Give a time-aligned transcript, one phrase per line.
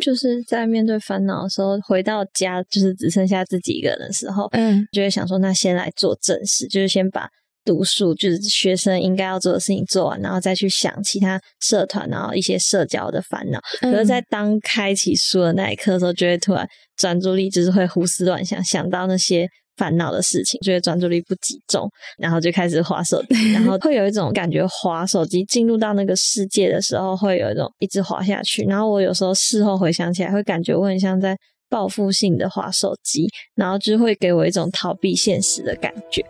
[0.00, 7.28] 就是在面对烦恼的时候，回到家就是只剩下自己一个人的时候，嗯，就会想说，那先来做正事，就是先把
[7.64, 13.60] 读书，就是学生应该要做的事情做完，然后再去想其他社团，然后一些社交的烦恼。
[13.80, 19.46] 可是，在当开启书的那一刻的时候，就会突然专注力就是会胡思乱想，想到那些。
[19.80, 28.62] 烦恼的事情，觉得专注力不集中，然后就开始划手机，然后会有一种感觉，划手机进入到那个世界的时候，会有一种一直滑下去。
[28.64, 31.34] 然后我有时候事后回想起来，会感觉我很像在
[31.70, 36.22] 报复性的划手机，然后就会给我一种逃避现实的感觉。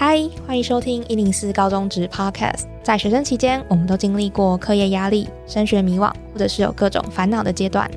[0.00, 2.66] 嗨，欢迎收听一零四高中职 Podcast。
[2.84, 7.90] 在学生期间，我们都经历过课业压力、升学迷惘，或者是有各种烦恼的阶段。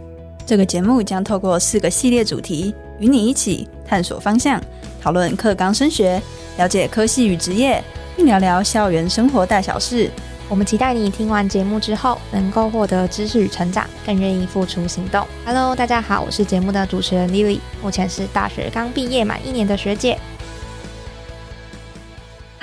[0.43, 4.59] 这个节目将透过四个系列主题，与你一起探索方向，
[4.99, 6.19] 讨论课纲升学，
[6.57, 7.79] 了解科系与职业，
[8.17, 10.09] 并聊聊校园生活大小事。
[10.49, 15.23] 我们期待你听完节目之后，能够获得知识与成长，更愿意付出行动。
[15.45, 20.17] Hello，大家好，我是节目的主持人 Lily，目前是大学刚毕业满一年的学姐。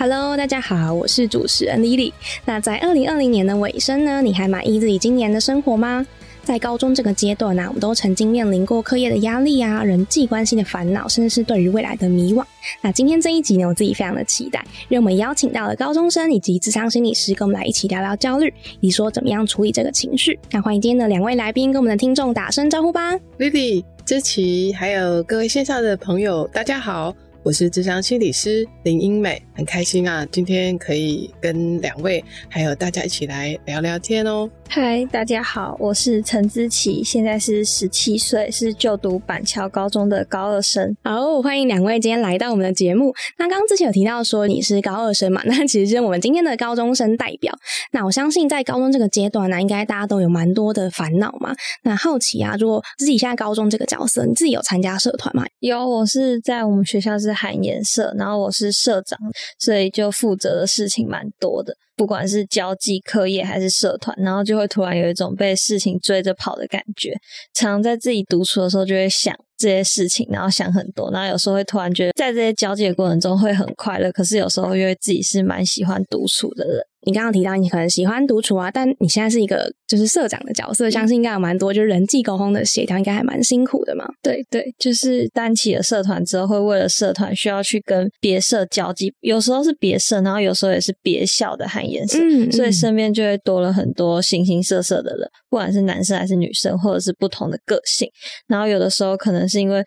[0.01, 2.13] Hello，大家好，我是主持人 Lily。
[2.45, 6.07] 那在二零二零年的尾声呢，你还满意自己今年的生活吗？
[6.45, 12.45] 在高中这个阶段呢，我们都曾经面临过课业的压力啊，人际关系的烦恼，甚至是对于未来的迷惘。
[12.81, 20.39] 那今天这一集呢，我自己非常的期待，因为我们邀请到了高中生以及智商心理师，跟我们来一起聊聊焦虑，以及说怎么样处理这个情绪。
[20.53, 27.13] 那欢迎今天的两位来宾跟我们的听众打声招呼吧，Lily、知琪，还有各位线上的朋友，大家好。
[27.49, 34.47] 我是智商心理师林英美，很开心啊，今天可以跟两位还有大家一起来聊聊天哦。
[34.69, 40.95] 嗨，大家好，我是陈姿琪，现在是十七岁，是就读板桥高中的高二生。
[41.03, 43.15] 好，欢迎两位今天来到我们的节目。
[43.39, 45.41] 那刚刚之前有提到说你是高二生嘛？
[45.49, 47.51] 那其实是我们今天的高中生代表。
[47.93, 51.55] 那我相信在高中这个阶段呢，应该大家都有蛮多的烦恼嘛。
[51.83, 55.47] 那好奇啊，如果自己现在高中这个角色，你自己有参加社团吗？
[55.61, 59.17] 有，我是在我们学校是海颜色，然后我是社长，
[59.61, 61.73] 所以就负责的事情蛮多的。
[61.97, 67.13] 不管是交际、课业还是社团，然后就会突然有一种被事情追着跑的感觉。
[67.55, 71.11] 常在自己独处的时候，就会想这些事情，然后想很多。
[71.11, 74.13] 然后有时候会突然觉得，在这些交际的过程中会很快乐。
[74.13, 76.85] 可是有时候因为自己是蛮喜欢独处的人。
[77.07, 84.05] 你刚刚提到你可能喜欢独处啊，但你现在是一个就是社长的角色，相信应该有蛮多就是人际沟通的协调，应该还蛮辛苦的嘛。
[84.23, 92.19] 对对，就是担起了社团之后，会为了社团需要去跟别社交际，有时候是别社，然后有时候也是别校的和颜社，
[92.51, 98.11] 所以身边就会多了很多形形色色的人，不管是男生还是女生，或者是不同的个性。
[98.49, 99.85] 然后有的时候可能是因为。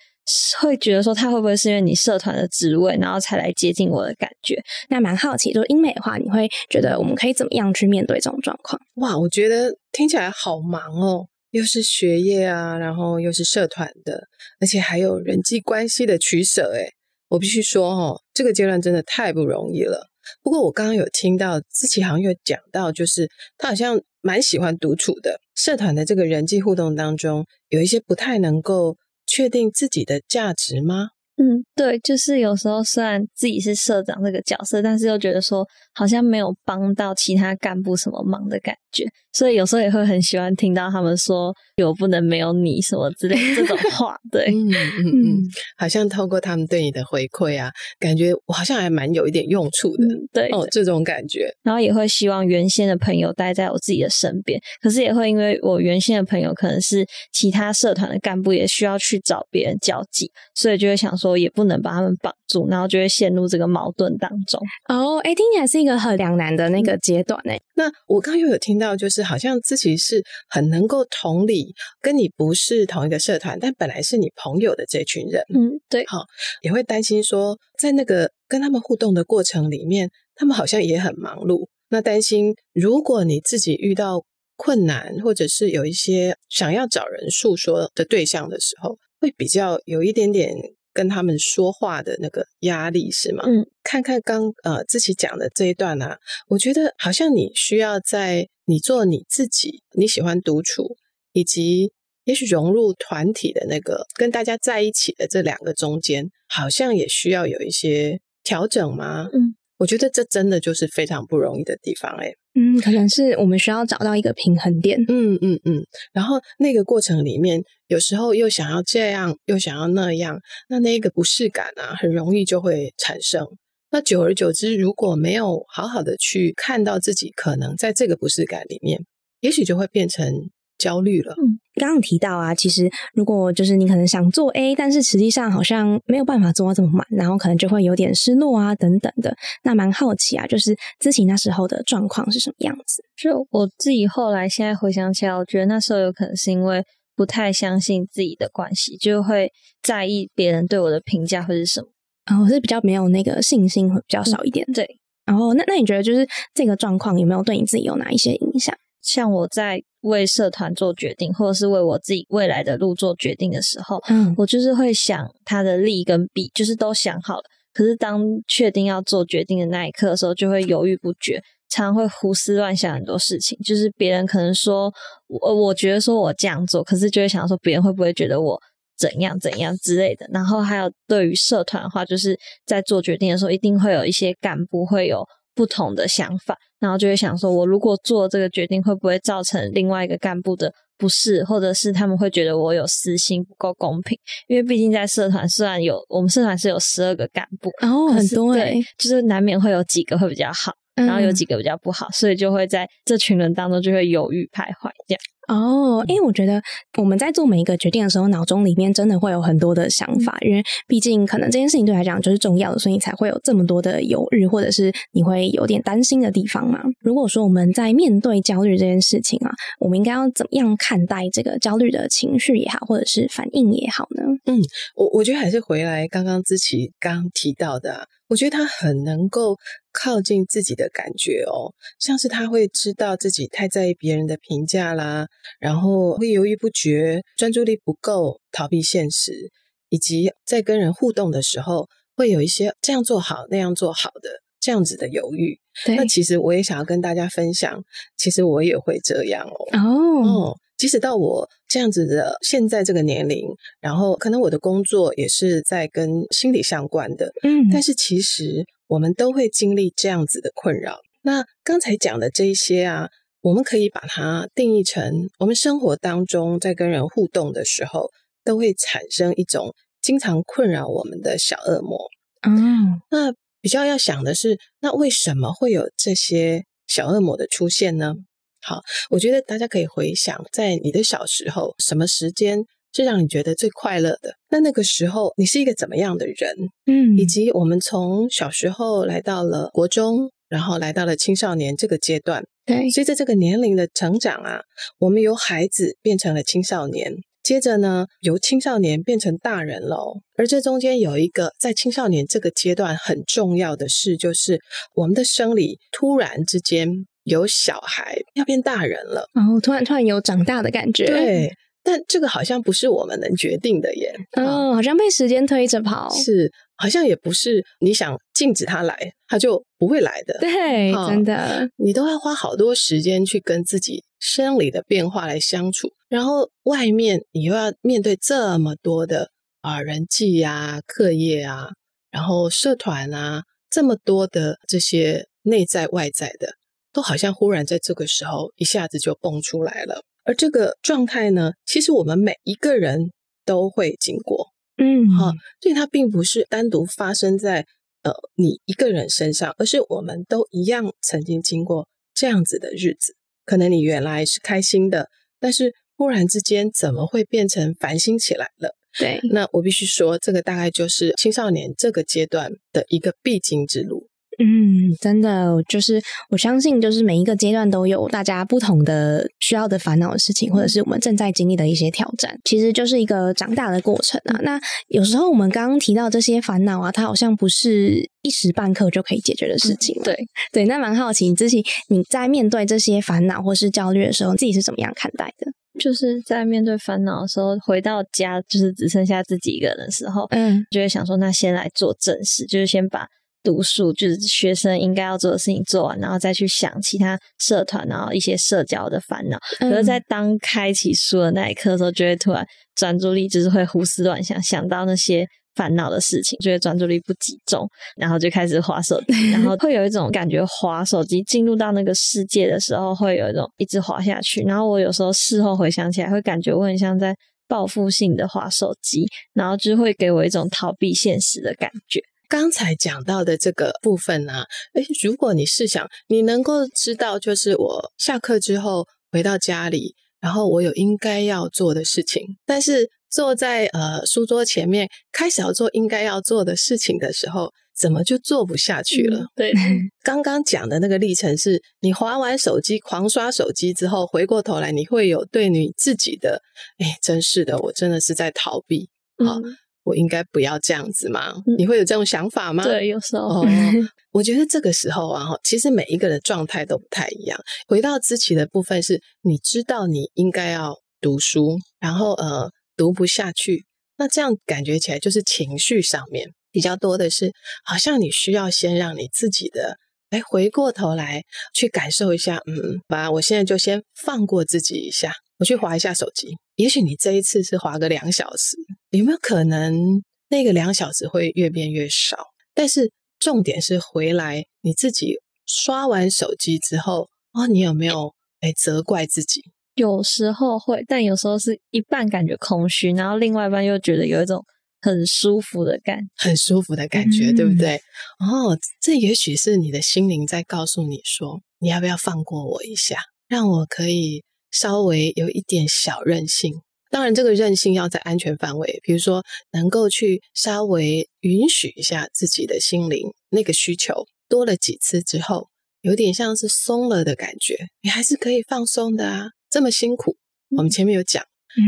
[0.62, 4.62] 会觉得说他会不会是因为你社团的职位，然后才来接近我的感觉？
[4.90, 8.80] 那蛮好奇，就是英美的话，你会觉得我们可以怎么样去面对这种状况？
[8.96, 14.28] 哇，我觉得听起来好忙哦，又是学业啊，然后又是社团的，
[14.60, 16.74] 而且还有人际关系的取舍。
[16.76, 16.88] 哎，
[17.30, 20.08] 我必须说哦，这个阶段真的太不容易了。
[20.44, 23.28] 不过我刚刚有听到自己好像有讲到，就是
[23.58, 28.96] 他好像蛮喜欢独处的，社团的这个人际互动当中，有一些不太能够。
[29.32, 31.12] 确定自己的价值吗？
[31.38, 39.06] 嗯，对，就是有时候虽然自己是社长这个角色，但是又觉得说好像没有帮到其他干部什么忙的感觉。
[39.34, 45.38] 所以有时候也会很喜欢听到他们说“我不能没有你”什么之类这种话，对，嗯嗯嗯，
[45.78, 51.50] 好像透过他们对你的回馈啊，感觉我好像还蛮有一点用处的，对哦，这种感觉。
[51.64, 64.60] 然后也会希望原先的朋友待在我自己的身边，可是也会因为我原先的朋友可能是其他社团的干部，也需要去找别人交际，所以就会想说也不能把他们绑住，然后就会陷入这个矛盾当中。
[64.90, 67.54] 哦，哎，听起来是一个很两难的那个阶段呢。
[67.76, 69.22] 那我刚又有听到就是。
[69.22, 76.26] 好像自己是很能够同理，跟你不是同一个社团，但本来是你朋友的这群人，嗯，对，好，
[76.64, 81.68] 也会担心说，在那个跟他们互动的过程里面，他们好像也很忙碌。
[81.90, 84.26] 那担心，如果你自己遇到
[84.58, 90.56] 困难，或者是有一些想要找人诉说的对象的时候，会比较有一点点。
[90.94, 93.46] 跟他们说话的那个压力是吗？
[93.48, 96.18] 嗯，看看刚呃自己讲的这一段呢，
[96.50, 100.96] 我觉得好像你需要在你做你自己，你喜欢独处，
[101.34, 101.92] 以及
[102.24, 109.28] 也许融入团体的那个跟大家在一起的这两个中间，好像也需要有一些调整吗？
[109.34, 109.56] 嗯。
[109.82, 115.84] 我觉得这真的就是非常不容易的地方，哎，嗯，可能是我们需要找到一个平衡点，嗯嗯嗯，
[116.14, 120.40] 然后那个过程里面，有时候又想要这样，又想要那样，
[120.70, 123.44] 那那个不适感啊，很容易就会产生。
[123.92, 129.00] 那久而久之，如果没有好好的去看到自己可能在这个不适感里面，
[129.42, 131.34] 也许就会变成焦虑了。
[131.38, 139.36] 嗯，刚刚提到啊，其实如果就是你可能想做 A，但是实际上好像没有办法做到这么满，然后可能就会有点失落啊等等的。
[139.64, 143.04] 那蛮好奇啊，就是自己那时候的状况是什么样子？
[143.22, 146.82] 就我自己后来现在回想起来，我觉得那时候有可能是因为
[147.16, 149.52] 不太相信自己的关系，就会
[149.84, 151.88] 在意别人对我的评价会是什么。
[152.30, 154.66] 然后是比较没有那个信心会比较少一点。
[154.74, 154.88] 对，
[155.26, 158.76] 然后那那你觉得就是这个状况有没有对你自己有哪一些影响？
[159.02, 167.44] 像我在为社团做决定，或者是为我自己未来的路做决定的时候，嗯，我就是会想它的利跟弊，就是都想好了。
[167.74, 173.58] 可是当确定要做决定的那一刻的时候，就会犹豫不决，常常会胡思乱想很多事情。
[173.66, 174.94] 就是别人可能说
[175.28, 178.62] 我，我觉得说我这样做，可是就会想说别人会不会觉得我。
[179.02, 182.38] 怎样怎样之类的，然后还有对于社团的话，就是
[182.68, 185.26] 在做决定的时候，一定会有一些干部会有
[185.56, 194.16] 不同的想法，然后就会想说，我如果做这个决定，会不会造成另外一个干部的不适，或者是他们会觉得我有私心不够公平？
[194.48, 205.22] 因为毕竟在社团，虽然有我们社团是有十二个干部，然后很多对，就是难免会有几个会比较好，然后有几个比较不好，所以就会在这群人当中就会犹豫徘徊这样。
[205.48, 206.62] 哦，因为我觉得
[206.98, 216.80] 我们在做每一个决定的时候，脑中里面真的会有很多的想法，因为毕竟可能这件事情对来讲就是重要的，所以你才会有这么多的犹豫，或者是你会有点担心的地方嘛。
[217.02, 224.24] 如果说我们在面对焦虑这件事情啊，我们应该要怎么样看待这个焦虑的情绪也好，或者是反应也好呢？
[224.46, 224.62] 嗯，
[224.96, 229.58] 我我觉得还是回来刚刚之琪刚提到的，我觉得他很能够。
[229.94, 235.28] 靠近自己的感觉哦，像是他会知道自己太在意别人的评价啦，
[235.60, 239.52] 然后会犹豫不决，专注力不够，逃避现实，
[239.90, 244.30] 以及在跟人互动的时候，会有一些这样做好那样做好的
[244.62, 245.60] 这样子的犹豫。
[245.98, 247.84] 那其实我也想要跟大家分享，
[248.16, 249.78] 其实我也会这样哦。
[249.78, 250.58] 哦。
[250.78, 253.48] 即使到我这样子的现在这个年龄，
[253.80, 260.98] 然后可能我的工作也是在跟心理相关的，嗯，但是其实我们都会经历这样子的困扰。
[261.22, 263.08] 那刚才讲的这一些啊，
[263.42, 268.10] 我们可以把它定义成我们生活当中在跟人互动的时候，
[268.44, 272.00] 都会产生一种经常困扰我们的小恶魔。
[272.42, 278.16] 嗯，那比较要想的是，那为什么会有这些小恶魔的出现呢？
[278.64, 282.60] 好，我觉得大家可以回想，在你的小时候，什么时间
[282.94, 284.36] 是让你觉得最快乐的？
[284.50, 286.56] 那那个时候，你是一个怎么样的人？
[286.86, 294.62] 嗯，以及我们从小时候来到了国中，然后来到了青少年这个阶段，对，随着这个年龄的成长啊，
[295.00, 300.22] 我们由孩子变成了青少年，接着呢，由青少年变成大人喽。
[300.38, 304.60] 而这中间有一个在青少年这个阶段很重要的事，就是
[304.96, 307.06] 我们的生理突然之间。
[307.24, 311.06] 有小孩要变大人了，然后突然突然有长大的感觉。
[311.06, 311.52] 对，
[311.84, 314.12] 但这个好像不是我们能决定的耶。
[314.38, 316.10] 哦，好像被时间推着跑。
[316.10, 318.98] 是，好像也不是你想禁止他来，
[319.28, 320.36] 他就不会来的。
[320.40, 331.70] 对，真的，你都要花好多时间去跟自己生理的变化来相处，然后外面你又要面对这么多的啊人际啊、课业啊，
[332.12, 336.56] 然后社团啊，这么多的这些内在外在的。
[336.94, 343.14] 都好像忽然在这个时候一下子就蹦出来了，而这个状态呢，其实我们每一个人
[343.46, 345.32] 都会经过，嗯，哈，
[345.62, 347.66] 所以它并不是单独发生在
[348.04, 353.16] 呃你一个人身上，而是我们都一样曾经经过这样子的日子。
[353.46, 355.08] 可能你原来是开心的，
[355.40, 358.76] 但是忽然之间怎么会变成烦心起来了？
[358.98, 364.08] 对，那我必须说，这个大概就是青少年这个阶段的一个必经之路。
[364.40, 374.40] 嗯，真的，就是我相信，就是每一个阶段都有大家不同的需要的烦恼的事情，或者是我们正在经历的一些挑战，其实就是一个长大的过程啊。
[374.42, 380.02] 那有时候我们刚刚提到这些烦恼啊，它好像不是一时半刻就可以解决的事情。
[380.02, 380.18] 对
[380.52, 385.52] 对，那蛮好奇，你自己你在面对这些烦恼或是焦虑的时候，自己是怎么样看待的？
[385.80, 393.08] 就是在面对烦恼的时候，回到家就是只剩下自己一个人的时候，嗯，就会想说，那先来做正事，就是先把。
[393.44, 399.40] 读书就是学生应该要做的事情做完，然后再去想其他社团，然后一些社交的烦恼。
[399.58, 405.26] 可是，在当开启书的那一刻的时候，就会突然专注力就是会胡思乱想，想到那些
[405.56, 407.68] 烦恼的事情，觉得专注力不集中，
[407.98, 414.42] 然后就开始划手机，然后 会有一种感觉，划手机进入到那个世界的时候，会有一种一直滑下去。
[414.44, 417.16] 然后我有时候事后回想起来，会感觉我很像在
[417.48, 422.00] 报复性的划手机，然后就会给我一种逃避现实的感觉。
[422.30, 439.26] 刚才讲到的这个部分呢，诶，如果你试想，你能够知道，就是我下课之后回到家里，然后我有应该要做的事情，但是坐在呃书桌前面开始要做应该要做的事情的时候，怎么就做不下去了？
[439.36, 439.54] 对，
[440.02, 446.42] 刚刚讲的那个历程是，你划完手机、狂刷手机之后，回过头来，你会有对你自己的，
[446.80, 448.90] 哎，真是的，我真的是在逃避，
[449.26, 449.40] 好。
[449.84, 451.34] 我应该不要这样子吗？
[451.58, 452.64] 你会有这种想法吗？
[452.64, 453.44] 对，有时候。
[454.14, 457.40] 我觉得这个时候啊，其实每一个人状态都不太一样。
[457.68, 462.48] 回到之前的部分，是你知道你应该要读书，然后呃
[462.82, 463.64] 读不下去，
[463.96, 467.32] 那这样感觉起来就是情绪上面比较多的是，
[467.64, 469.78] 好像你需要先让你自己的
[470.10, 471.22] 哎回过头来
[471.54, 476.30] 去感受一下，嗯，吧，我现在就先放过自己一下，我去划一下手机。
[476.56, 478.58] 也许你这一次是划个两小时。
[478.90, 482.18] 有没有可能那个两小时会越变越少？
[482.56, 489.44] 但是重点是回来你自己刷完手机之后哦，你有没有哎责怪自己？
[489.76, 494.44] 有时候会，但有时候是一半感觉空虚，然后另外一半又觉得有一种
[494.82, 497.76] 很舒服的感，很舒服的感觉，对不对？
[498.20, 502.98] 哦，这也许是你的心灵在告诉你说，你要不要放过我一下，
[503.28, 506.62] 让我可以稍微有一点小任性。
[506.90, 509.24] 当然，这个任性要在安全范围，比如说
[509.54, 515.48] 能够去稍微允许一下自己的心灵那个需求多了几次之后，
[515.80, 519.28] 有点像是松了的感觉，你还是可以放松的啊。
[519.52, 520.16] 这么辛苦，
[520.58, 521.24] 我们前面有讲，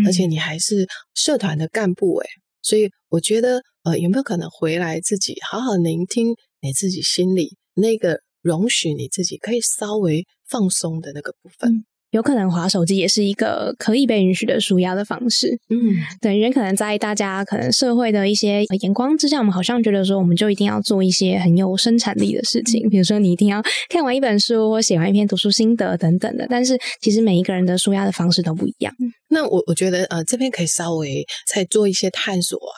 [0.08, 2.28] 而且你还是社团的干部诶
[2.62, 11.86] 所以我觉得呃，有没有可能回来自己好好聆听你自己心里那个容许你自己可以稍微放松的那个部分？
[12.14, 15.50] 有可能划手机也是一个可以被允许的舒压的方式。
[15.70, 15.78] 嗯，
[16.22, 26.46] 对，人可能在大家可能社会的一些眼光之下，我们好像觉得说，我们就一定要做一些很有生产力的事情，比如说你一定要 看完一本书或写完一篇读书心得等等的。
[26.50, 28.94] 但是其实每一个人的舒压的方式都不一样。
[29.30, 32.78] 那我我觉得呃，这边可以稍微再做一些探索啊。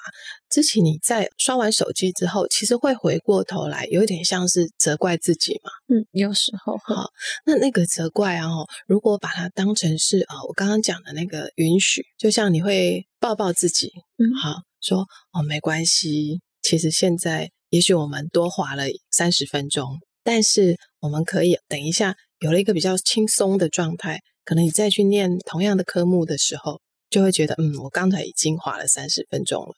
[0.49, 5.71] 之前你在刷完手机之后，其实会回过头来，有点像是责怪自己嘛。
[5.87, 7.09] 嗯，有时候好。
[7.45, 8.47] 那那个责怪啊，
[8.87, 16.39] 如果把它当成是啊，我刚刚讲的那个允许，就像你会抱抱自己，嗯，好说哦，没关系。
[16.61, 29.73] 其实现在也许我们多花了三十分钟，但是我们可以等一下有了一个比较轻松的状态，可能你再去念同样的科目的时候，就会觉得嗯，我刚才已经花了三十分钟了。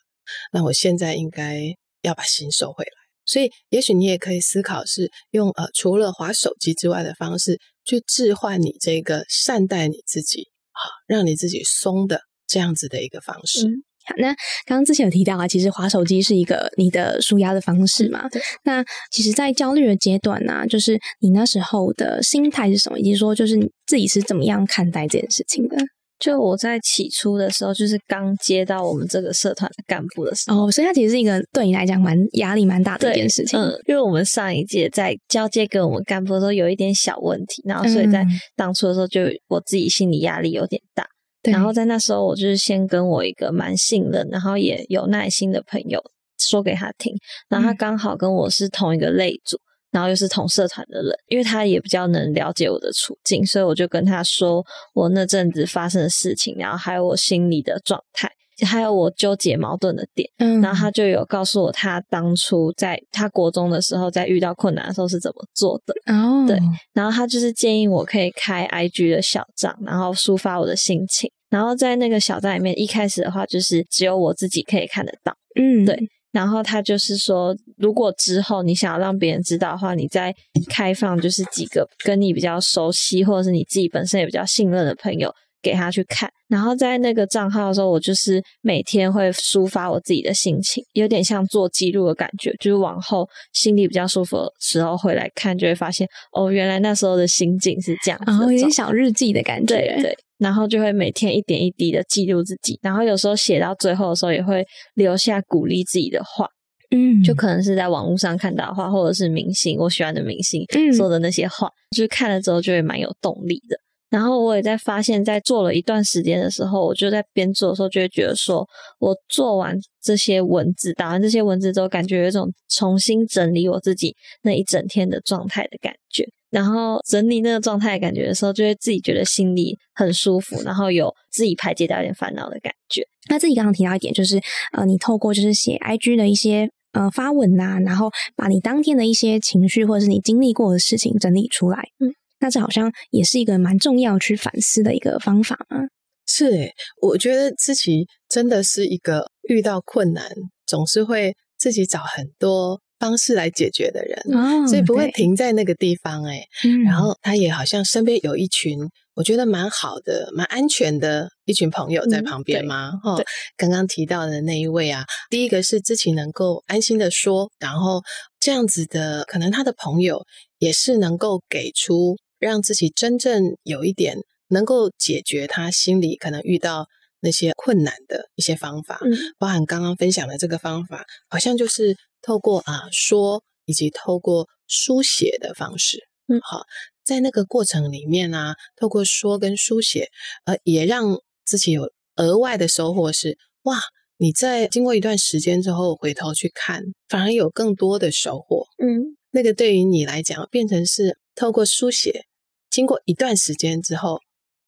[0.51, 1.61] 那我现在应该
[2.01, 2.91] 要把心收回来，
[3.25, 13.67] 所以也许你也可以思考是用呃除了划手机之外的方式去置换你这个善待你自己，好让你自己松的这样子的一个方式。
[14.05, 14.27] 好，那
[14.65, 18.23] 刚刚之前有提到啊，其实划手机是一个你的舒压的方式嘛。
[18.63, 18.81] 那
[19.11, 25.75] 其实，在焦虑的阶段呢，就是你那时候的心态是什么，以及说就是你自己是怎么样看待这件事情的？
[26.19, 33.59] 就我在起初的时候，就是刚接到我们这个社团的干部的时候，哦，所以它其实是一个对你来讲蛮压力蛮大的一件事情。
[33.59, 41.07] 嗯，因为我们上一届在交接给我们干部的时候有一点小问题，然后所以在当初的时候就我自己心理压力有点大。
[41.43, 46.01] 然后在那时候，我就是先跟我一个蛮信任，然后也有耐心的朋友
[46.39, 47.13] 说给他听，
[47.47, 49.57] 然后他刚好跟我是同一个类组。
[49.97, 54.63] 然后又是同社团的人，因为他也比较能了解我的处境，所以我就跟他说
[54.93, 58.29] 我那阵子发生的事情，然后还有我心里的状态，
[58.63, 60.29] 还有我纠结矛盾的点。
[60.37, 66.13] 嗯，然后他就有告诉我他当初在他国中的时候，在遇到困难的时候是怎么做的。
[66.13, 66.59] 哦，对，
[66.93, 71.31] 然后他就是建议我可以开 IG 的小账，然后抒发我的心情。
[71.49, 75.33] 然后在那个小账里面，一开始的话就是只有我自己可以看得到。
[75.59, 75.97] 嗯，对。
[76.31, 80.33] 然后他就是说，如果之后你想要让别人知道的话，你再
[80.69, 86.29] 开放就是几个跟你比较熟悉，或者是你自己本身也比较信任的朋友给他去看。
[86.47, 92.53] 然后在那个账号的时候，我就是每天会抒发我自己的心情，有点像做记录的感觉。
[92.59, 99.75] 就是往后心里比较舒服的时候回来看，就会发现哦，原来那时候的心境是这样，然后有点小日记的感觉。
[99.75, 100.17] 对对。
[100.37, 104.65] 然后就会每天一点一滴的记录自己，然后有时候写到最后的时候，也会
[104.95, 106.47] 留下鼓励自己的话，
[106.91, 110.65] 嗯，就可能是在网络上看到的话，或者是明星我喜欢的明星
[110.95, 113.77] 说的那些话，就是看了之后就会蛮有动力的。
[114.09, 118.65] 然后我也在发现，在做了一段时间的时候，我就在边做的时候，就会觉得说，
[118.99, 126.25] 我做完这些文字，打完这些文字之后，感觉有一种重新整理我自己那一整天的状态的感觉。
[126.49, 133.07] 然后整理那个状态感觉的时候，就会自己觉得心里很舒服，然后有自己排解掉一点烦恼的感觉。
[133.29, 134.39] 那自己刚刚提到一点，就是
[134.73, 136.69] 呃，你透过就是写 IG 的一些。
[136.93, 141.77] 呃发文呐，然后把你当天的一些情绪或者是你经历过的事情整理出来。
[141.99, 145.81] 嗯，那这好像也是一个蛮重要去反思的一个方法嘛。
[146.25, 150.27] 是诶，我觉得自己真的是一个遇到困难
[150.65, 152.81] 总是会自己找很多。
[152.99, 156.43] 方式来解决的人，所以不会停在那个地方哎。
[156.85, 158.79] 然后他也好像身边有一群，
[159.13, 162.91] 我觉得蛮好的、蛮安全的一群朋友在旁边嘛。
[163.03, 163.17] 哈，
[163.55, 168.01] 刚刚提到的那一位啊，第一个是自己能够安心的说，然后
[168.39, 170.25] 这样子的，可能他的朋友
[170.57, 174.17] 也是能够给出让自己真正有一点
[174.49, 176.87] 能够解决他心里可能遇到
[177.19, 178.99] 那些困难的一些方法，
[179.37, 181.95] 包含刚刚分享的这个方法，好像就是。
[182.19, 186.63] 透过啊说，以及透过书写的方式，嗯，好，
[187.05, 190.09] 在那个过程里面呢，透过说跟书写，
[190.43, 193.79] 呃，也让自己有额外的收获是，哇，
[194.17, 202.25] 你在经过一段时间之后回头去看，反而有更多的收获，嗯，那个对于你来讲，变成是透过书写，
[202.69, 204.19] 经过一段时间之后，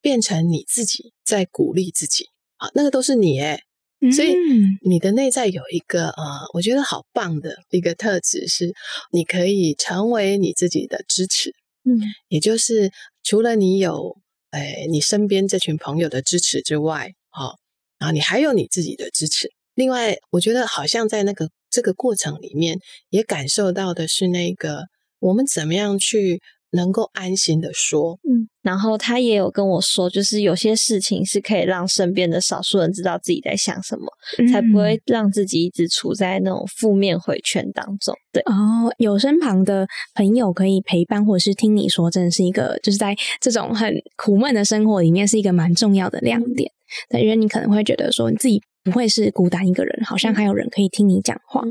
[0.02, 2.30] 变成你自己在鼓励自己，
[2.60, 3.60] 啊，那个都是你诶
[4.14, 4.34] 所以
[4.82, 6.24] 你的内在有一个呃，
[6.54, 8.74] 我觉得好棒的一个特质是，
[9.12, 11.50] 你可以成为你自己的支持，
[11.84, 12.00] 嗯，
[12.30, 12.92] 也就是
[13.24, 14.16] 除了你有
[14.52, 17.58] 诶你身边这群朋友的支持之外，好，
[17.98, 19.52] 然后你还有你自己的支持。
[19.74, 22.78] 另外，我觉得好像在那个这个过程里面，
[23.10, 24.86] 也感受到的是那个
[25.20, 26.42] 我们怎么样去。
[26.72, 34.06] 能够安心的说，嗯，然后他也有跟我说，就是有些事情是可以让身边的少数人知道自己在想什么，
[34.52, 38.14] 才不会让自己一直处在那种负面回圈当中。
[38.32, 46.72] 对，哦，有身旁的朋友可以陪伴，或者是听你说，真的是一个，就是在这种很苦闷的生活里面，是一个蛮重要的亮点。
[47.10, 51.64] 对，因为你可能会觉得说，你自己不会是孤单一个人，好像还有人可以听你讲话，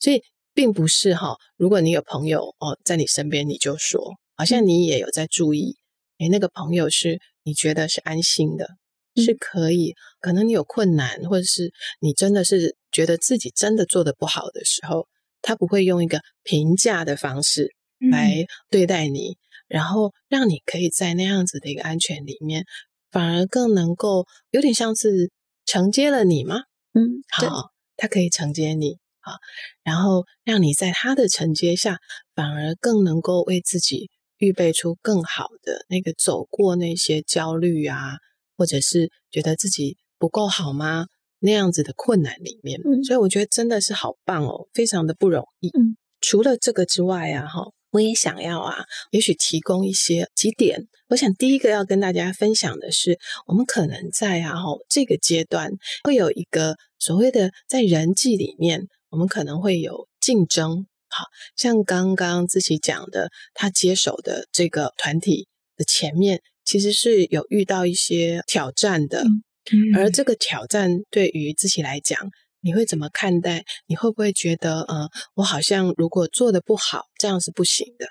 [0.00, 0.20] 所以
[0.54, 1.36] 并不是哈。
[1.56, 4.14] 如果你有朋友哦在你身边，你就说。
[4.36, 5.76] 好像你也有在注意，
[6.18, 8.68] 诶那个朋友是你觉得是安心的，
[9.16, 9.94] 是可以。
[10.20, 15.06] 可能你有困难，或者是你真的是觉得自己真的做的不好的时候，
[15.42, 17.74] 他不会用一个评价的方式
[18.10, 19.36] 来对待你，
[19.68, 22.64] 然后让你可以在那样子的一个安全里面，
[23.10, 25.30] 反而更能够有点像是
[25.66, 26.62] 承接了你吗？
[26.94, 29.34] 嗯，好，他可以承接你，啊，
[29.82, 31.98] 然后让你在他的承接下，
[32.34, 34.10] 反而更能够为自己。
[34.42, 38.16] 预备出更好的那个，走过那些焦虑啊，
[38.56, 41.06] 或者是觉得自己不够好吗？
[41.38, 45.68] 那样子的困难里面，所以我觉得真的是好棒哦，非常的不容易。
[45.68, 50.88] 嗯，除了这个之外啊，哈，我也想要啊，也许提供一些几点。
[51.08, 55.70] 我想第一个要跟大家分享的是，我们可能在啊，哈，这个阶段
[56.02, 60.86] 会有一个所谓的在人际里面，我们可能会有竞争。
[61.12, 65.46] 好像刚刚自己讲的，他接手的这个团体
[65.76, 69.24] 的前面，其实是有遇到一些挑战的。
[69.94, 72.18] 而这个挑战对于自己来讲，
[72.60, 73.64] 你会怎么看待？
[73.86, 78.06] 你会不会觉得，呃，我好像如果做的不好，这样是不行的？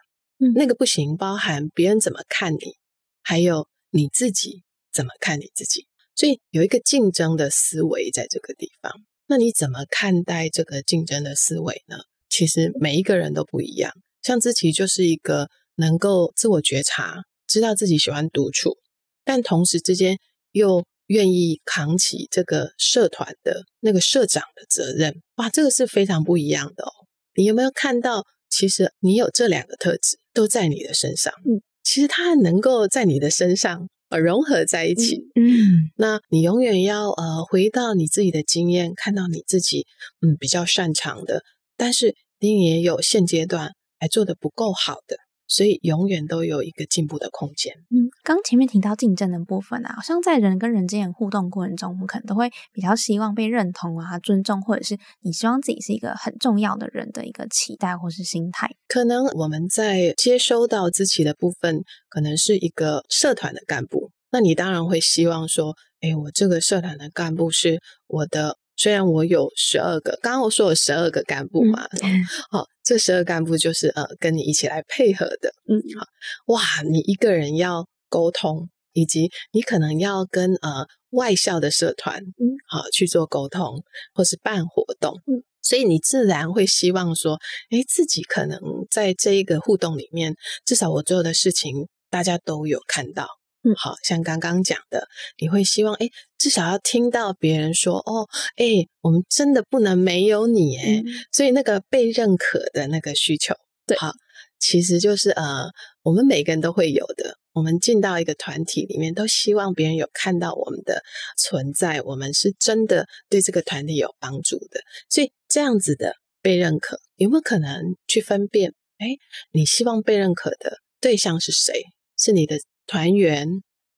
[0.55, 2.75] 那个不行，包含别人怎么看你，
[3.21, 5.87] 还有你自己怎么看你自己。
[6.15, 8.93] 所以有一个竞争的思维在这个地方。
[9.27, 11.97] 那你怎么看待这个竞争的思维呢？
[12.31, 13.91] 其实每一个人都不一样，
[14.23, 18.77] 像志奇就是一个能够自我觉察，知道自己喜欢独处，
[19.25, 20.17] 但同时之间
[20.53, 25.21] 又愿意扛起这个社团的那个社长的责任。
[25.35, 26.91] 哇，这个是非常不一样的哦。
[27.35, 31.33] 你有没有看到，其实你有这两个特质都在你的身上？
[31.45, 35.17] 嗯，其实它能够在你的身上呃融合在一起。
[35.35, 39.85] 嗯，那你永远要呃回到你自己的经验，看到你自己
[40.21, 41.43] 嗯比较擅长的。
[41.81, 45.17] 但是你也有现阶段还做的不够好的，
[45.47, 47.73] 所以永远都有一个进步的空间。
[47.89, 58.69] 嗯，刚前面提到竞争的部分啊，好像在人跟人之间互动过程中，我们可能都会比较希望被认同啊、尊重，或者是你希望自己是一个很重要的人的一个期待或是心态。
[58.87, 68.60] 可能我们在接收到自己的部分，可能是一个社团的干部，那你当然会希望说，哎，我这个社团的干部是我的。
[68.81, 71.87] 虽然我有十二个，刚刚我说有十二个干部嘛，
[72.49, 76.07] 好，这十二干部就是呃跟你一起来配合的，嗯，好，
[76.47, 83.83] 哇，你一个人要沟通，以及你可能要跟呃外校的社团，嗯，好去做沟通，
[84.15, 87.39] 或是办活动，嗯，所以你自然会希望说，
[87.69, 90.33] 哎，自己可能在这一个互动里面，
[90.65, 93.27] 至少我做的事情大家都有看到，
[93.63, 103.53] 嗯，好像刚刚讲的，你会希望，哎，至少要听到别人说，哦，哎，我们真的不能没有你，哎，所以那个被认可的那个需求，
[103.85, 104.11] 对，好，
[104.59, 105.69] 其实就是呃，
[106.01, 107.37] 我们每个人都会有的。
[107.53, 111.03] 我们进到一个团体里面，都希望别人有看到我们的
[111.37, 114.79] 存在，我们是真的对这个团体有帮助的。
[115.09, 118.73] 所以这样子的被认可，有没有可能去分辨？
[118.99, 119.17] 哎，
[119.51, 121.83] 你希望被认可的对象是谁？
[122.17, 123.47] 是你的团员？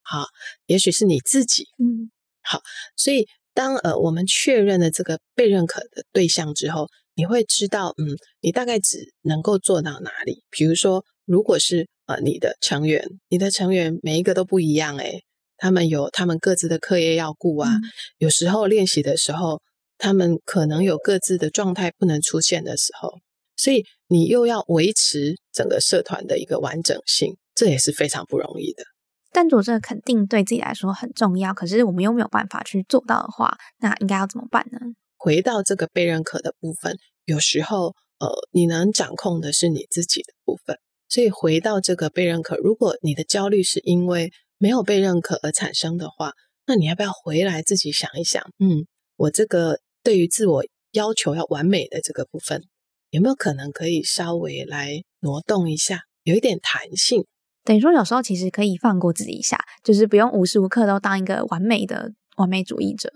[0.01, 0.25] 好，
[0.65, 1.65] 也许是你自己。
[1.77, 2.61] 嗯，好。
[2.95, 10.43] 所以当呃我们确认了这个被认可的对象之后，你会知道，嗯，你大概只能够做到哪里？
[10.49, 15.23] 比如说，如果是呃你的成员，你的成员每一个都不一样，诶
[15.57, 17.69] 他们有他们各自的课业要顾啊，
[18.17, 19.61] 有时候练习的时候，
[19.97, 23.21] 他们可能有各自的状态不能出现的时候，
[23.55, 28.83] 所以你又要维持整个社团的一个完整性，这也是非常不容易的。
[29.31, 34.79] 但如果这个肯定对自己来说很重要，可是我们又没有办法去做到的话，那应该要怎么办呢？
[35.17, 40.77] 回到这个被认可的部分，有时候，呃，你能掌控的是你自己的部分。
[41.09, 46.33] 所以回到这个被认可，如果你的焦虑是因为没有被认可而产生的话，
[46.65, 48.43] 那你要不要回来自己想一想？
[48.59, 48.85] 嗯，
[49.15, 52.61] 我这个对于自我要求要完美的这个部分，
[53.09, 57.25] 有没有可能可以稍微来挪动一下，有一点弹性？
[57.63, 63.11] 等于说，有时候其实可以放过自己一下，就是不用无时无刻都当一个完美的完美主义者。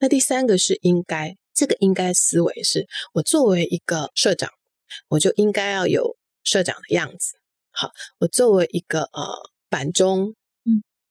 [0.00, 4.48] 那第三个是应该，这个应该思维是我作为一个社长，
[5.08, 7.34] 我就应该要有社长的样子。
[7.72, 10.34] 好，我作为一个呃板中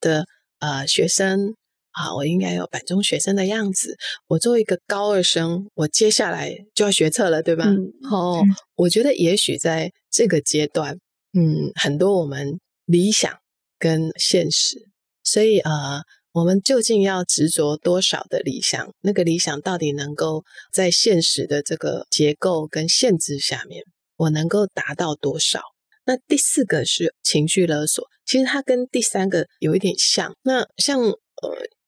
[0.00, 0.24] 的
[0.60, 1.54] 呃学生，
[1.90, 3.96] 啊，我应该有板中学生的样子。
[4.28, 7.66] 我作为一个高二生，我接下来就要学测了，对吧？
[8.10, 8.42] 哦，
[8.76, 10.98] 我觉得也许在这个阶段，
[11.34, 13.32] 嗯，很多我们理想
[13.78, 14.88] 跟现实，
[15.22, 16.02] 所以呃。
[16.34, 18.92] 我们究竟要执着多少的理想？
[19.02, 20.42] 那个理想到底能够
[20.72, 23.84] 在现实的这个结构跟限制下面，
[24.16, 25.60] 我能够达到多少？
[26.04, 30.34] 那第四个是情绪勒索，其实它跟第三个有一点像。
[30.42, 31.14] 那像呃，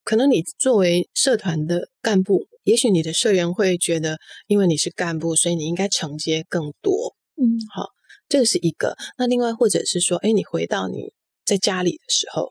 [0.04, 7.16] 可能你作为社团的干部，也许你的社员会觉得，因为你是干部，所以你应该承接更多。
[7.34, 7.88] 嗯，好，
[8.28, 8.96] 这个是一个。
[9.18, 11.12] 那另外或者是说，哎，你回到你
[11.44, 12.50] 在家里的时候。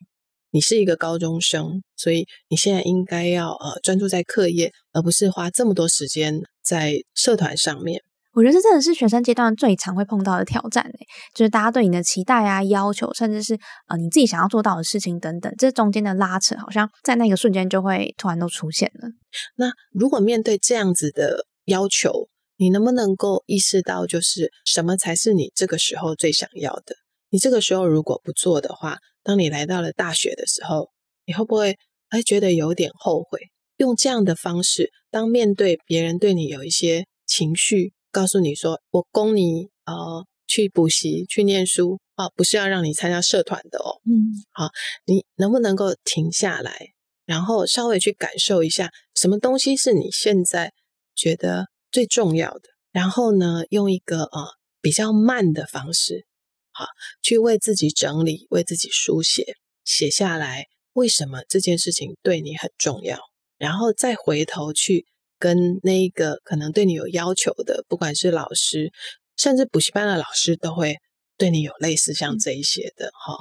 [0.52, 8.02] 你是一个高中生，所以你现在应该要呃专注在课业，而不是花这么多时间在社团上面。
[8.34, 13.60] 我觉得这真的是学生阶段最常会碰到的挑战诶，就是大家对你的期待啊、要求，甚至是
[13.90, 19.10] 呃你自己想要做到的事情等等，这中间的拉扯，好像在那个瞬间就会突然都出现了。
[19.58, 26.96] 那如果面对这样子的要求，你能不能够意识到，就是什么才是你这个时候最想要的？
[27.30, 30.90] 你这个时候如果不做的话，当你来到了大学的时候，
[31.26, 31.78] 你会不会
[32.10, 33.40] 还觉得有点后悔？
[33.78, 44.00] 用这样的方式，当面对别人对你有一些情绪，告诉你说我供你呃去补习去念书啊，不是要让你参加社团的哦。
[44.06, 44.70] 嗯，好，
[45.06, 46.94] 你能不能够停下来，
[47.26, 50.72] 然后稍微去感受一下，什么东西是你现在
[51.14, 51.66] 觉得
[51.96, 52.64] 最重要的？
[52.92, 54.48] 然后呢，用一个呃
[54.82, 56.26] 比较慢的方式。
[56.74, 56.86] 好，
[57.22, 59.56] 去为自己整理，为自己书写，
[59.86, 63.18] 写下来为什么这件事情对你很重要，
[63.58, 65.06] 然后再回头去
[65.40, 68.92] 跟那个可能对你有要求的，不管是老师，
[69.38, 70.98] 甚至补习班的老师，都会
[71.38, 73.38] 对你有类似像这一些的哈。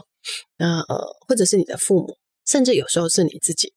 [0.59, 3.75] 那呃，或者是你的父母，甚至有时候是你自己。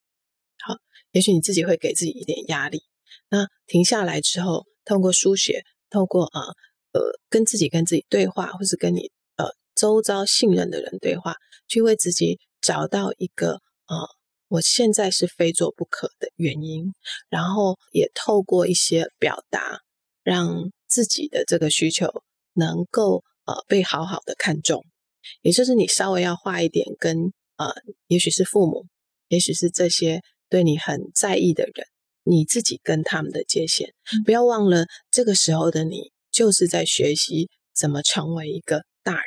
[0.63, 0.75] 好，
[1.13, 2.83] 也许你自己会给自己一点压力。
[3.29, 6.41] 那停下来之后，透过书写，透过啊
[6.93, 9.45] 呃跟自己跟自己对话，或是跟你呃。
[9.79, 11.35] 周遭信任的人对话，
[11.67, 13.95] 去为自己找到一个呃，
[14.47, 16.95] 我现在是非做不可的原因，
[17.29, 19.81] 然后也透过一些表达，
[20.23, 24.83] 让自己的这个需求能够呃被好好的看重。
[25.43, 27.71] 也就是你稍微要花一点跟呃，
[28.07, 28.87] 也许是父母，
[29.27, 31.85] 也许是这些对你很在意的人，
[32.27, 33.89] 你自己跟他们的界限，
[34.25, 39.23] 不要忘了这个时候的你就是在学习怎么成为一个大人。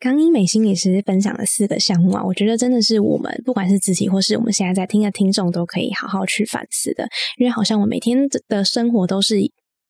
[0.00, 7.08] 刚英美心理师分享了四个项目啊，我觉得真的是我们不管是自己或是我们现在在听的听众都可以好好去反思的，
[7.38, 9.36] 因为好像我每天的生活都是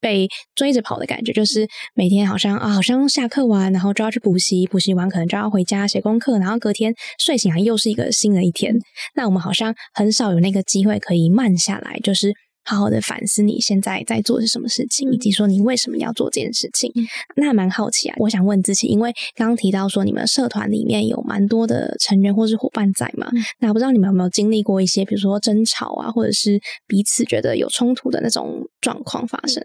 [0.05, 8.75] 被追着跑的感觉，就是每天好像啊，好像下课完然后就要去补习，补习完可能就要回家写功课，然后隔天睡醒来又是一个新的一天。
[9.15, 12.31] 那我们好像很少有那个机会可以慢下来，就是
[12.67, 16.93] 好好的反思你现在在做是什么事情，以及说你为什么要做这件事情。
[17.37, 29.63] 那蛮好奇啊，我想问自己，因为刚刚提到说你们社团里面有蛮多的成员或是伙伴在嘛，那不知道你们有没有经历过一些，比如说争吵啊，或者是彼此觉得有冲突的那种状况发生？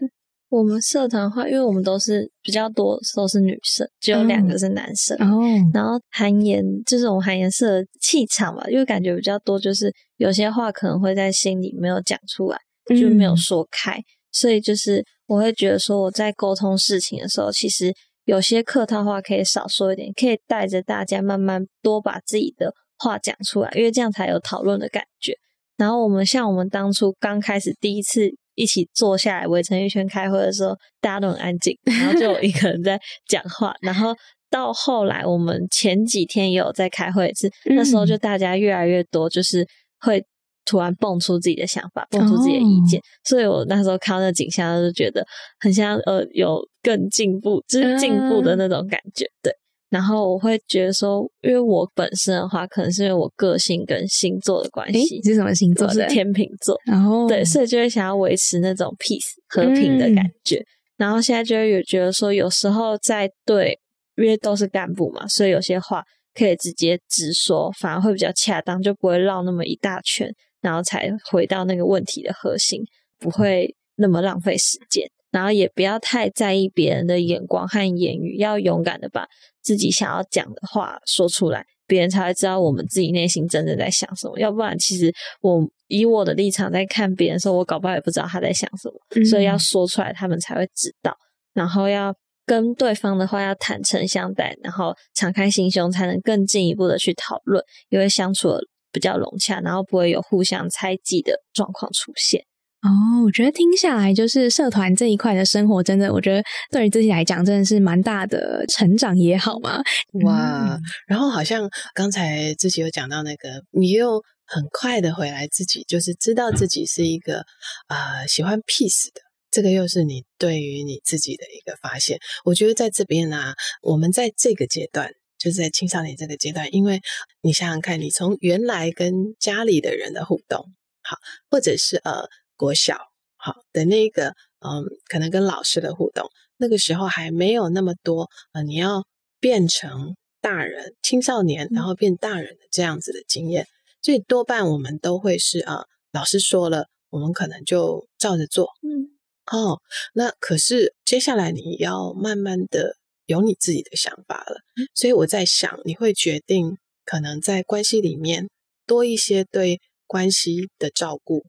[0.50, 5.16] 我们社团的话，因为我们都是比较多都是女生，只有两个是男生。
[5.18, 5.40] 哦，
[5.72, 12.58] 然后韩颜就是我们韩颜社的气场吧，因为感觉比较多，就是有些话可能会在心里没有讲出来，
[12.88, 25.32] 就没有说开，所以就是我会觉得说我在沟通事情的时候，其实有些客套话可以少说一点，可以带着大家慢慢多把自己的话讲出来，因为这样才有讨论的感觉。
[25.76, 28.34] 然后我们像我们当初刚开始第一次。
[28.54, 33.74] 一起坐下来围成一圈开会的时候，大家都很安静，然后就有一个人在讲话。
[33.80, 34.14] 然后
[34.50, 39.66] 到后来，我们前几天也有在开会，是那时候就大家越来越多，就是
[40.00, 40.24] 会
[40.64, 43.00] 突然蹦出自己的想法，蹦出自己的意见。
[43.24, 45.24] 所以我那时候看到那景象，就觉得
[45.60, 49.54] 很像呃有更进步，就是进步的那种感觉，对。
[49.90, 55.16] 然后我会觉得说，因为我本身的话，可能是因为我个性跟星座的关系。
[55.16, 55.86] 你是什么星座？
[55.92, 56.80] 是天秤座。
[56.86, 60.64] 然后对，所以就会想要维持那种 peace 和平的感觉。
[60.96, 63.76] 然后现在就会有觉得说，有时候在对，
[64.16, 72.80] 因为都是干部嘛，所以有些话可以直接直说，反而会比较恰当，就不会绕那么一大圈，然后才回到那个问题的核心，
[73.18, 75.10] 不会那么浪费时间。
[75.32, 79.24] 然后也不要太在意别人的眼光和言语，要勇敢的把
[79.70, 84.36] 自己想要讲的话说出来，别人才会知道我们自己内心真的在想什么。
[84.40, 89.24] 要不然，其实我以我的立场在看别人的时候，我搞不好也不知道他在想什么。
[89.24, 91.16] 所以要说出来，他们才会知道。
[91.54, 92.12] 然后要
[92.44, 102.44] 跟对方的话要坦诚相待，然后敞开心胸，才能更进一步的去讨论，因为相处的比较融洽，然后不会有互相猜忌的状况出现。
[102.82, 109.82] 哦，我觉得听下来，就是社团这一块的生活，真的，我觉得对于自己来讲，真的是蛮大的成长也好嘛。
[110.24, 117.44] 哇，然后好像刚才自己有讲到那个，你又很快的回来，自己就是知道自己是一个
[117.88, 122.18] 啊喜欢 peace 的，这个又是你对于你自己的一个发现。
[122.46, 126.98] 我觉得在这边呢，我们在这个阶段，就是在青少年这个阶段，因为
[127.42, 130.64] 你想想看，你从原来跟家里的人的互动，
[131.02, 131.18] 好，
[131.50, 132.26] 或者是呃。
[132.60, 132.98] 国小
[133.38, 139.06] 好的那个，嗯，可能跟老师的互动，那个时候还没有那么多，呃，你要
[139.40, 143.66] 变成大人、青少年，然后变大人的这样子的经验，
[144.02, 149.08] 所以多半我们都会是啊，老师说了，我们可能就照着做，嗯，
[149.50, 149.80] 哦，
[150.12, 154.60] 那可是接下来你要慢慢的有你自己的想法了，
[154.92, 158.50] 所以我在想，你会决定可能在关系里面
[158.86, 161.46] 多一些对关系的照顾。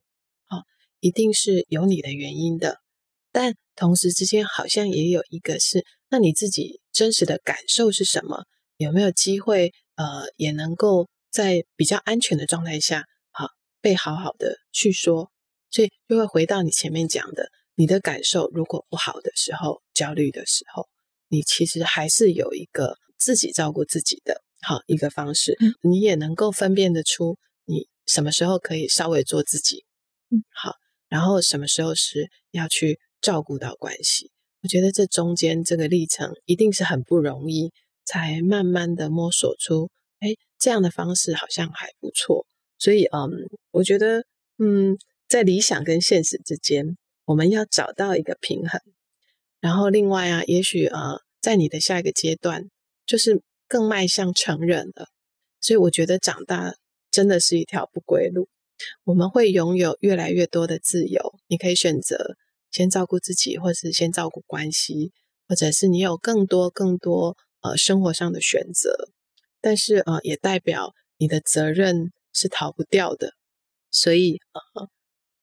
[1.02, 2.78] 一定是有你的原因的，
[3.32, 8.44] 但同时之间好像也有一个是，那你自己真实的感受是什么？
[8.76, 13.48] 有没有机会呃，也能够在比较安全的状态下，好
[13.80, 15.28] 被好好的去说？
[15.72, 20.88] 所以就会回到你前面讲的，你的感受如果不好的时候，焦虑的时候，
[21.26, 29.84] 你其实还是有一个自己照顾自己的好一个方式，你也能够分辨得出你什么时候可以稍微做自己，
[30.30, 30.80] 嗯，好。
[31.12, 34.30] 然后什么时候是要去照顾到关系？
[34.62, 37.70] 我觉得这中间这个历程一定是很不容易，
[38.06, 42.46] 才慢慢的摸索出，哎，这样的方式好像还不错。
[42.78, 43.28] 所以，嗯，
[43.72, 44.24] 我觉得，
[44.56, 44.96] 嗯，
[45.28, 46.96] 在理想跟现实之间，
[47.26, 48.80] 我们要找到一个平衡。
[49.60, 52.70] 然后，另外啊，也许啊，在你的下一个阶段，
[53.04, 55.08] 就是更迈向成人了。
[55.60, 56.74] 所以，我觉得长大
[57.10, 58.48] 真的是一条不归路。
[59.04, 62.36] 我们会拥有越来越多的自由，你可以选择
[62.70, 65.12] 先照顾自己，或是先照顾关系，
[65.48, 69.08] 或者是你有更多更多呃生活上的选择。
[69.60, 73.34] 但是呃，也代表你的责任是逃不掉的，
[73.90, 74.38] 所以
[74.74, 74.88] 呃，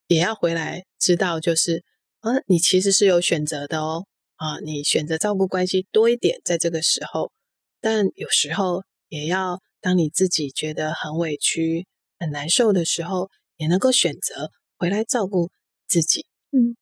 [0.08, 1.84] 也要回来知道，就是
[2.20, 7.32] 啊，你其实是有选择的哦啊，你选择照顾关系多一点，在这个时候，
[7.80, 11.88] 但有时候也要当你自己觉得很委屈。
[12.20, 15.50] 很难受的时候，也能够选择回来照顾
[15.88, 16.26] 自己。
[16.52, 16.76] 嗯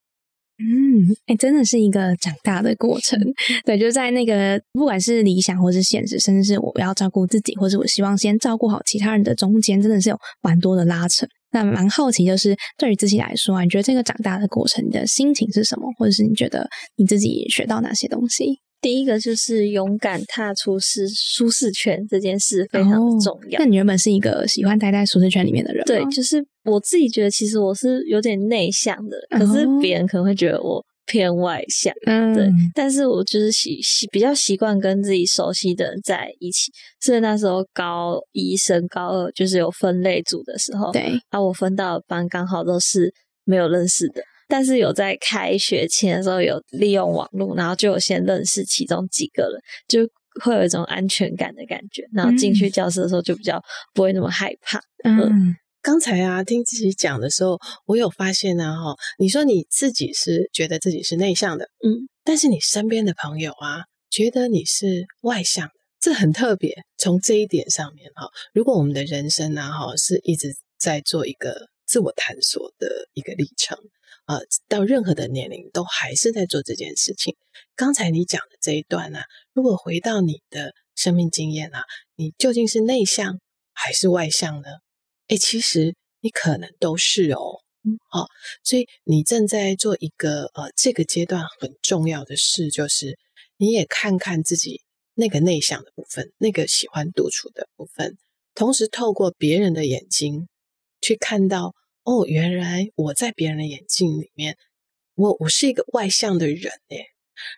[0.60, 3.16] 嗯，哎，真的是一个长大的过程。
[3.64, 11.24] 对，就在那个不管是理想或是现实，甚至是我要照顾自己，或是我希望先照顾好其他人的中间，真的是有蛮多的拉扯。
[11.52, 15.88] 那蛮好奇，就是对于自己来说啊，你觉得这个长大的过程，你的心情是什么？
[15.96, 18.58] 或者是你觉得你自己学到哪些东西？
[18.80, 23.58] 第一个就是勇敢踏出舒舒适圈这件事非常的重要。
[23.58, 25.84] 那你原本是一个喜欢待在舒适圈里面的人？
[25.84, 31.92] 对，就是我自己觉得，其实我是有点内向的，可是别人可能会觉得我偏外向。
[32.06, 36.70] 嗯，对，但是我就是习习比较习惯跟自己熟悉的人在一起。
[37.00, 43.12] 所以那时候高一升高二，就是有分类组的时候，对，啊，我分到的班刚好都是
[43.44, 44.22] 没有认识的。
[44.48, 50.10] 但是有在开学前的时候有利用网络，然后就有先认识其中几个人，就
[50.42, 52.02] 会有一种安全感的感觉。
[52.12, 54.80] 然后进去教室的时候就比较不会那么害怕。
[55.04, 66.74] 嗯，刚才啊听自己讲的时候，我有发现啊哈，你说你自己是觉得自己是内向的，嗯，但是你身边的朋友啊觉得你是外向的，这很特别。
[66.96, 73.76] 从这一点上面哈，如果我们的人生呢哈是一直在做一个自我探索的一个历程。
[74.28, 77.34] 呃，到任何的年龄都还是在做这件事情。
[77.74, 79.20] 刚才你讲的这一段呢，
[79.54, 81.80] 如果回到你的生命经验啊，
[82.14, 83.40] 你究竟是内向
[83.72, 84.68] 还是外向呢？
[85.28, 87.62] 哎，其实你可能都是哦。
[87.84, 88.26] 嗯，好，
[88.62, 93.18] 所以你正在做一个呃这个阶段很重要的事，就是
[93.56, 94.82] 你也看看自己
[95.14, 98.18] 那个内向的部分，那个喜欢独处的部分，
[98.54, 100.48] 同时透过别人的眼睛
[101.00, 101.74] 去看到。
[102.08, 104.56] 哦，原来我在别人的眼镜里面，
[105.14, 107.04] 我我是一个外向的人诶。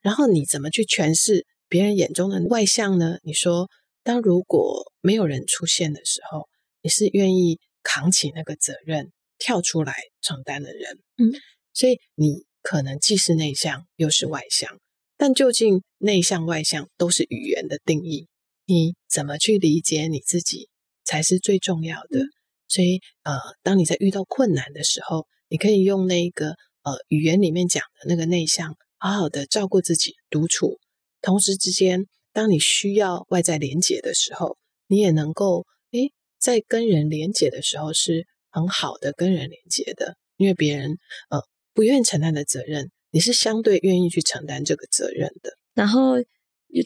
[0.03, 3.19] 然后你怎么去诠释别人眼中的外向呢？
[3.23, 3.71] 你说，
[4.03, 6.49] 当如果没有人出现的时候，
[6.83, 10.99] 你是愿意扛起那个责任，跳出来承担的人。
[11.19, 11.31] 嗯，
[11.73, 14.81] 所以你可能既是内向又是外向，
[15.17, 18.27] 但究竟内向外向都是语言的定义，
[18.67, 20.69] 你怎么去理解你自己
[21.05, 22.25] 才是最重要的。
[22.71, 23.33] 所以，呃，
[23.65, 26.51] 当你在遇到困难的时候，你可以用那个
[26.85, 30.79] 呃语言里面讲的那个内向，好好的照顾自己，独处。
[31.21, 34.57] 同时之间，当你需要外在连接的时候，
[34.87, 40.97] 你也能够诶，在跟人连接的时候是很好的跟人连接的，因为别人
[41.29, 41.43] 呃
[41.75, 45.59] 不愿意承担的责任，你是相对愿意去承担这个责任的。
[45.75, 46.15] 然后，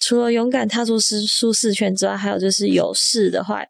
[0.00, 3.62] 除了勇敢踏出舒舒适圈之外，还有就是有事的话。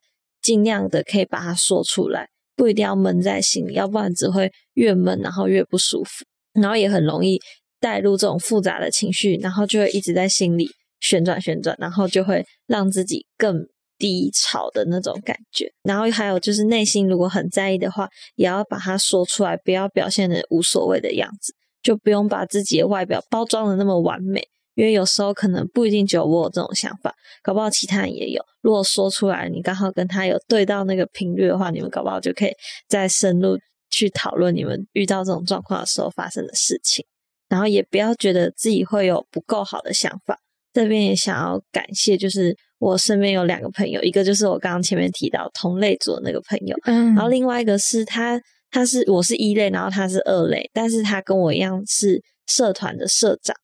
[0.44, 7.40] 尽量的可以把它说出来，不一定要闷在心里，要不然只会越闷，然后越不舒服，然后也很容易
[7.80, 10.68] 带入这种复杂的情绪，然后就会一直在心里
[11.00, 13.59] 旋转旋转，然后就会让自己更
[13.96, 15.72] 低潮的那种感觉。
[15.83, 24.46] 然后还有就是内心如果很在意的话，也要把它说出来，不要表现的无所谓的样子，就不用把自己的外表包装的那么完美。
[24.74, 28.42] 因为有时候可能不一定只有我有这种想法，搞不好其他人也有。
[28.60, 32.52] 如果说出来，你刚好跟他有对到那个频率的话，你们搞不好就可以
[32.88, 33.58] 再深入
[33.90, 37.04] 去讨论你们遇到这种状况的时候发生的事情。
[37.48, 40.38] 然后也不要觉得自己会有不够好的想法。
[40.72, 53.54] 这边也想要感谢，就是我身边有两个朋友，一个就是我刚刚前面提到同类组的那个朋友，嗯，然后另外一个是他，他是我是一类，然后他是二类，但是他跟我一样是社团的社长。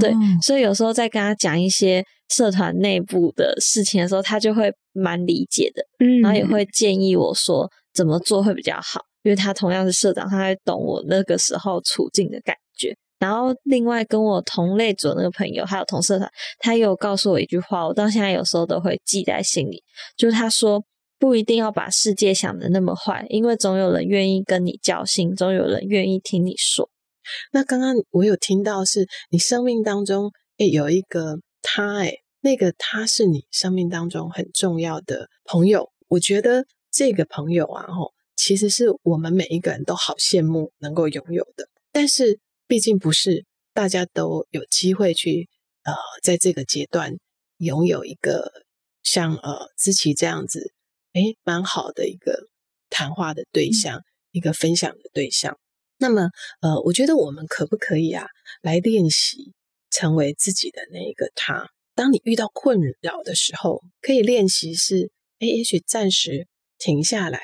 [0.00, 12.96] 对，所以有时候在跟他讲一些社团内部的事情的时候，他就会蛮理解的，嗯，然后也会建议我说怎么做会比较好，因为他同样是社长，他会懂我那个时候处境的感觉。
[13.18, 19.82] 然后另外跟我同类组的那个朋友，还有同社团，他有告诉我一句话，我到现在有时候都会记在心里，
[20.16, 20.84] 就是他说
[21.18, 26.90] 不一定要把世界想的那么坏，因为总有人愿意跟你交心，总有人愿意听你说。
[27.52, 35.90] 那刚刚我有听到是你生命当中诶有一个他诶，那个他是你生命当中很重要的朋友。
[36.08, 41.68] 我觉得这个朋友啊，吼，其实是我们每一个人都好羡慕能够拥有的。
[41.90, 45.48] 但是毕竟不是大家都有机会去
[45.84, 47.16] 呃，在这个阶段
[47.58, 48.52] 拥有一个
[49.02, 50.72] 像呃知琪这样子
[51.14, 52.48] 诶蛮好的一个
[52.90, 55.58] 谈话的对象，一个分享的对象。
[56.04, 56.28] 那么，
[56.60, 58.26] 呃，我觉得我们可不可以啊，
[58.60, 59.54] 来练习
[59.90, 61.70] 成为自己的那一个他？
[61.94, 67.40] 当你遇到困扰的时候，可以练习是，哎，也许暂时停下来，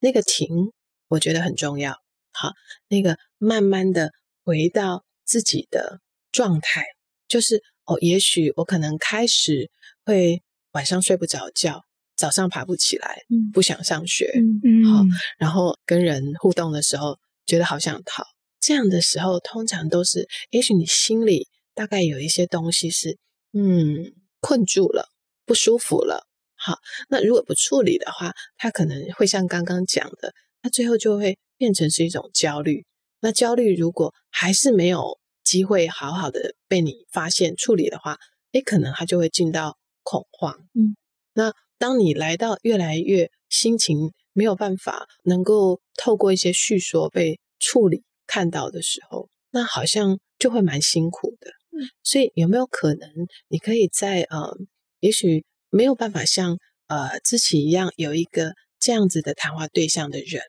[0.00, 0.72] 那个停，
[1.08, 1.92] 我觉得很重要。
[2.32, 2.52] 好，
[2.88, 6.00] 那个慢慢的回到自己的
[6.32, 6.86] 状态，
[7.28, 9.70] 就是哦，也许我可能开始
[10.06, 10.42] 会
[10.72, 11.84] 晚上睡不着觉，
[12.16, 13.18] 早上爬不起来，
[13.52, 14.32] 不想上学，
[14.64, 15.04] 嗯，好，
[15.36, 17.18] 然后跟人互动的时候。
[17.48, 18.24] 觉得好想逃，
[18.60, 23.16] 这样的时候通常都是，也许你心里大概有一些东西是，
[23.52, 25.08] 嗯，困住了，
[25.46, 26.26] 不舒服了。
[26.54, 26.76] 好，
[27.08, 32.84] 那如果不处理的话，它可能会像刚刚讲的，它最后就会变成是一种焦虑。
[33.20, 38.18] 那焦虑如果还是没有机会好好的被你发现处理的话，
[38.52, 40.68] 诶，可能它就会进到恐慌。
[40.74, 40.96] 嗯，
[41.32, 51.50] 那当你来到越来越心情没有办法能够透过一些叙说被处理看到的时候，那好像就会蛮辛苦的。
[51.72, 53.10] 嗯，所以有没有可能
[53.48, 54.56] 你可以在呃，
[55.00, 58.52] 也许没有办法像呃自己一样有一个。
[58.80, 60.40] 这样子的谈话对象的人，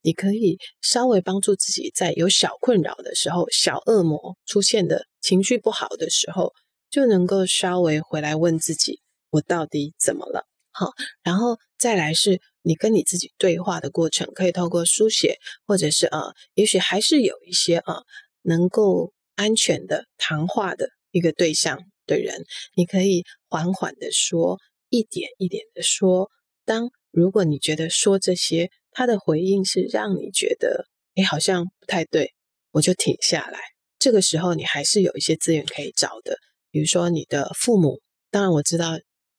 [0.00, 6.54] 你可以稍微帮助自己，在有小困扰的时候、小恶魔出现的情绪不好的时候，
[6.90, 10.46] 就能够稍微回来问自己：我到底怎么了？
[10.72, 10.92] 好，
[11.22, 18.02] 然后再来是你跟你自己对话的过程，可以透过书写，或者是呃，也许还是有一些呃
[18.42, 22.44] 能够安全的谈话的一个对象的人，
[22.74, 24.58] 你可以缓缓的说，
[24.88, 26.30] 一点一点的说，
[26.64, 26.90] 当。
[27.16, 32.34] 如果你觉得说这些，他的回应是让你觉得，诶，好像不太对，
[32.72, 33.60] 我就停下来。
[34.00, 36.36] 这个时候，你还是有一些资源可以找的，
[36.72, 38.00] 比如说你的父母。
[38.32, 38.94] 当然，我知道，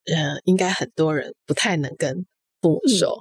[0.05, 2.26] 呃，应该很多人不太能跟
[2.66, 3.16] 父母说。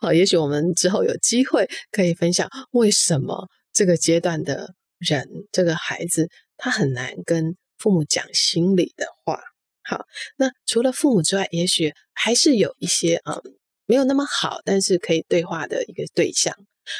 [0.00, 9.38] 好，也许我们之后有机会可以分享，为什么这个阶段的人，这个孩子，他很难跟父母讲心里的话。
[9.84, 10.04] 好，
[10.36, 13.40] 那除了父母之外，也许还是有一些，嗯。
[13.86, 16.56] 没有那么好，但是可以对话的一个对象。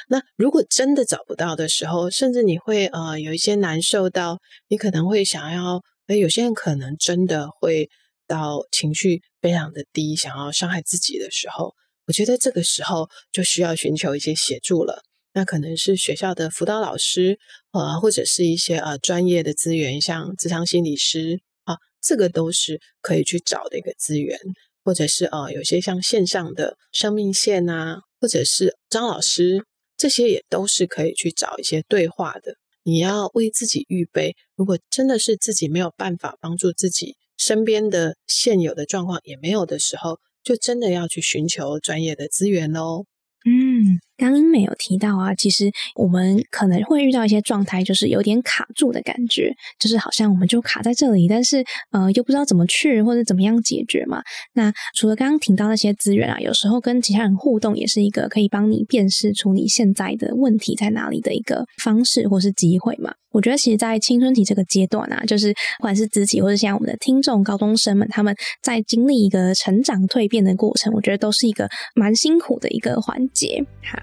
[0.07, 7.89] 那如果真的找不到的时候，甚至你会呃有一些难受到，你可能会想要，哎，有些人可能真的会
[8.27, 11.75] 到情绪非常的低，想要伤害自己的时候，
[12.07, 15.03] 我觉得这个时候就需要寻求一些协助了。
[15.35, 17.39] 那可能是学校的辅导老师，
[17.73, 24.39] 呃，或者是一些呃专业的资源，像职场心理师啊，这个都是可以去找的一个资源。
[24.83, 29.63] 或者是呃，有些像线上的生命线啊，或者是张老师，
[29.99, 32.57] 这些也都是可以去找一些对话的。
[32.83, 43.05] 你要为自己预备，如果真的是自己没有办法帮助自己，身边的现有的状况也没有的时候，就真的要去寻求专业的资源喽。
[43.47, 43.64] 嗯。
[43.75, 54.23] 嗯刚英美有提到啊，其实我们可能会遇到一些状态，就是有点卡住的感觉，就是好像我们就卡在这里，但是呃又不知道怎么去或者怎么样解决嘛。
[54.53, 63.13] 那除了刚刚提到那些资源啊，有时候跟其他人互动也是一个可以帮你辨识出你现在的问题在哪里的一个方式或是机会嘛。
[63.33, 73.64] 我觉得其实，在青春期这个阶段啊，就是不管是自己或者像我们的听众高中生们，他们在经历一个成长蜕变的过程，我觉得都是一个蛮辛苦的一个环节。
[73.83, 73.99] 好。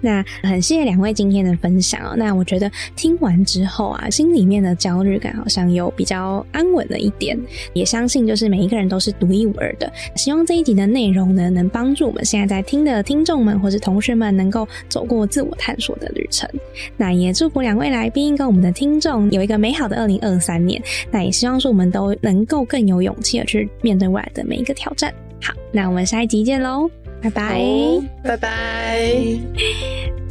[0.00, 2.14] 那很谢谢两位今天的分享哦。
[2.16, 7.38] 那我觉得听完之后啊，心里面的焦虑感好像有比较安稳了一点。
[7.72, 9.90] 也相信就是每一个人都是独一无二的。
[10.16, 16.48] 希望这一集的内容呢，能帮助我们现在在听的听众们或是同学们，能够走过自我探索的旅程。
[16.96, 20.80] 那也祝福两位来宾跟我们的听众有一个美好的二零二三年。
[21.10, 25.12] 那也希望说我们都能够更有勇气的去面对未来的每一个挑战。
[25.42, 27.01] 好，那我们下一集见喽。
[27.22, 27.62] 拜拜，
[28.22, 30.21] 拜拜。